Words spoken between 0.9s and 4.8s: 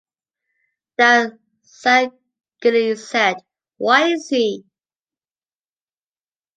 That Sangili said, "Why is he?"